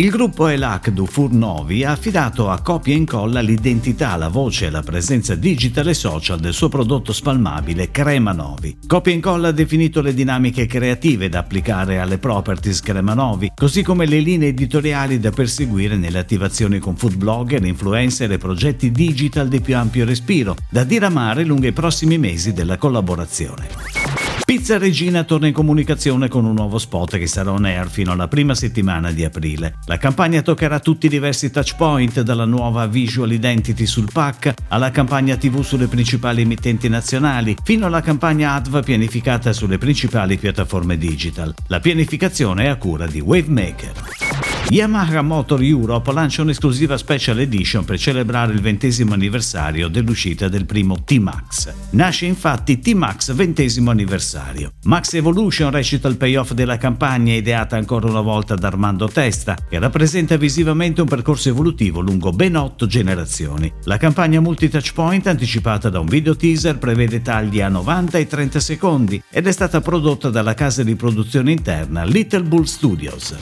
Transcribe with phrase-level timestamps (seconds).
[0.00, 4.70] Il gruppo ELAC du Furnovi ha affidato a copia e incolla l'identità, la voce e
[4.70, 8.78] la presenza digitale e social del suo prodotto spalmabile Crema Novi.
[8.86, 13.82] Copia e incolla ha definito le dinamiche creative da applicare alle properties Crema Novi, così
[13.82, 19.48] come le linee editoriali da perseguire nelle attivazioni con food blogger, influencer e progetti digital
[19.48, 24.07] di più ampio respiro, da diramare lungo i prossimi mesi della collaborazione.
[24.44, 28.28] Pizza Regina torna in comunicazione con un nuovo spot che sarà on air fino alla
[28.28, 29.74] prima settimana di aprile.
[29.86, 35.36] La campagna toccherà tutti i diversi touchpoint, dalla nuova visual identity sul pack alla campagna
[35.36, 41.54] TV sulle principali emittenti nazionali, fino alla campagna ADV pianificata sulle principali piattaforme digital.
[41.66, 44.27] La pianificazione è a cura di Wavemaker.
[44.70, 51.02] Yamaha Motor Europe lancia un'esclusiva special edition per celebrare il ventesimo anniversario dell'uscita del primo
[51.04, 51.72] T-Max.
[51.90, 54.72] Nasce infatti T-Max ventesimo anniversario.
[54.84, 59.78] Max Evolution recita il payoff della campagna ideata ancora una volta da Armando Testa, che
[59.78, 63.72] rappresenta visivamente un percorso evolutivo lungo ben otto generazioni.
[63.84, 69.22] La campagna multi-touchpoint anticipata da un video teaser prevede tagli a 90 e 30 secondi
[69.30, 73.34] ed è stata prodotta dalla casa di produzione interna Little Bull Studios.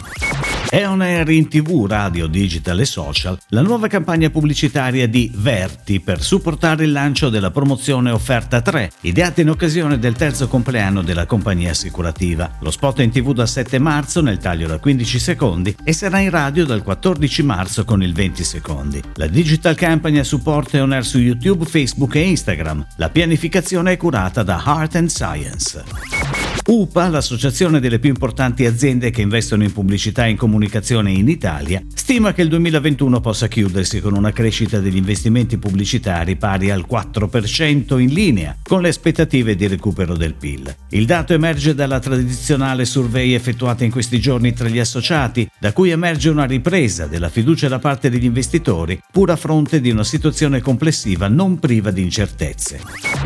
[0.68, 6.00] È on air in tv, radio, digital e social la nuova campagna pubblicitaria di Verti
[6.00, 11.24] per supportare il lancio della promozione Offerta 3, ideata in occasione del terzo compleanno della
[11.24, 12.56] compagnia assicurativa.
[12.60, 16.18] Lo spot è in tv dal 7 marzo nel taglio da 15 secondi e sarà
[16.18, 19.02] in radio dal 14 marzo con il 20 secondi.
[19.14, 22.86] La digital campagna supporta on air su YouTube, Facebook e Instagram.
[22.96, 26.35] La pianificazione è curata da Heart and Science.
[26.68, 31.80] UPA, l'associazione delle più importanti aziende che investono in pubblicità e in comunicazione in Italia,
[31.94, 38.00] stima che il 2021 possa chiudersi con una crescita degli investimenti pubblicitari pari al 4%
[38.00, 40.74] in linea con le aspettative di recupero del PIL.
[40.90, 45.90] Il dato emerge dalla tradizionale survey effettuata in questi giorni tra gli associati, da cui
[45.90, 50.60] emerge una ripresa della fiducia da parte degli investitori, pur a fronte di una situazione
[50.60, 53.25] complessiva non priva di incertezze.